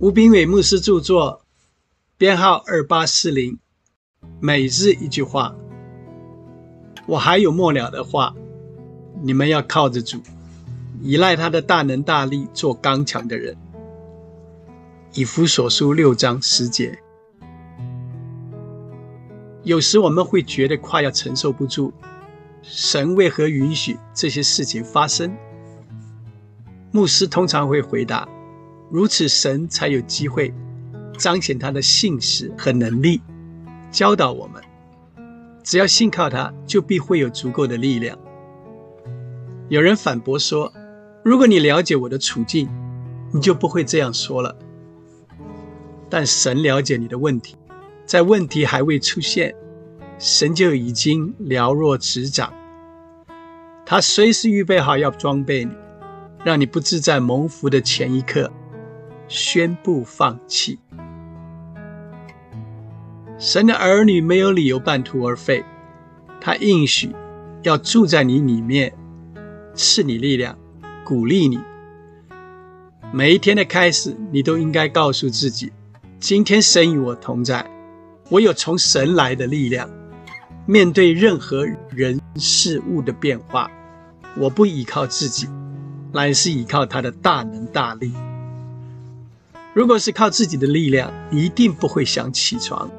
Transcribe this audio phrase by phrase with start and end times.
[0.00, 1.42] 吴炳伟牧师著作，
[2.16, 3.58] 编号二八四零，
[4.38, 5.56] 每日一句话。
[7.04, 8.32] 我还有末了的话，
[9.24, 10.20] 你们要靠着主，
[11.02, 13.56] 依赖他的大能大力，做刚强的人。
[15.14, 16.96] 以弗所书六章十节。
[19.64, 21.92] 有时我们会觉得快要承受不住，
[22.62, 25.36] 神为何允许这些事情发生？
[26.92, 28.28] 牧师通常会回答。
[28.90, 30.52] 如此，神才有机会
[31.18, 33.20] 彰显他的信实和能力，
[33.90, 34.62] 教导我们。
[35.62, 38.18] 只要信靠他，就必会有足够的力量。
[39.68, 40.72] 有人反驳说
[41.22, 42.66] ：“如果你了解我的处境，
[43.34, 44.56] 你就不会这样说了。”
[46.08, 47.56] 但神了解你的问题，
[48.06, 49.54] 在问题还未出现，
[50.18, 52.50] 神就已经了若指掌。
[53.84, 55.72] 他随时预备好要装备你，
[56.42, 58.50] 让你不致在蒙福的前一刻。
[59.28, 60.78] 宣布放弃。
[63.38, 65.64] 神的儿女没有理由半途而废，
[66.40, 67.14] 他应许
[67.62, 68.92] 要住在你里面，
[69.74, 70.58] 赐你力量，
[71.04, 71.60] 鼓励你。
[73.12, 75.72] 每一天的开始，你都应该告诉自己：
[76.18, 77.64] 今天神与我同在，
[78.28, 79.88] 我有从神来的力量。
[80.66, 83.70] 面对任何人事物的变化，
[84.36, 85.48] 我不依靠自己，
[86.12, 88.12] 乃是依靠他的大能大力。
[89.78, 92.90] 如果是靠自己的力量，一定不会想起床。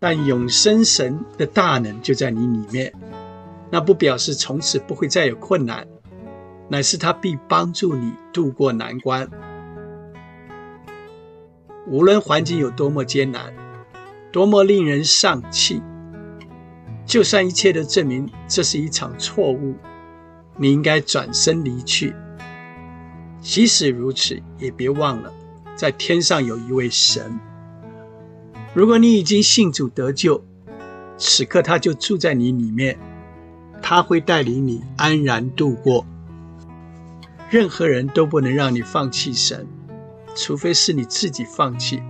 [0.00, 2.92] 但永生神的大能就在你里面，
[3.70, 5.86] 那不表示从此不会再有困难，
[6.68, 9.30] 乃是他必帮助你度过难关。
[11.86, 13.54] 无论环境有多么艰难，
[14.32, 15.80] 多么令人丧气，
[17.04, 19.76] 就算一切都证明这是一场错误，
[20.56, 22.12] 你应该转身离去。
[23.40, 25.32] 即使如此，也别忘了。
[25.76, 27.38] 在天上有一位神，
[28.72, 30.42] 如果你已经信主得救，
[31.18, 32.98] 此刻他就住在你里面，
[33.82, 36.06] 他会带领你安然度过。
[37.50, 39.66] 任何人都不能让你放弃神，
[40.34, 42.02] 除非是你自己放弃。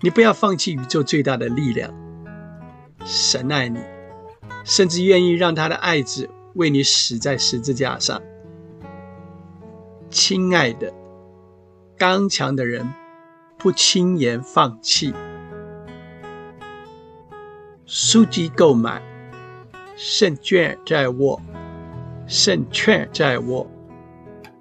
[0.00, 1.92] 你不要放弃宇宙最大的力量，
[3.04, 3.80] 神爱你，
[4.64, 8.22] 甚至愿意让他的爱子为你死在十字架上。
[10.08, 10.94] 亲爱的。
[12.06, 12.86] 刚强的人
[13.56, 15.14] 不轻言放弃。
[17.86, 19.02] 书籍购买，
[19.96, 21.40] 胜券在握，
[22.26, 23.66] 胜券在握。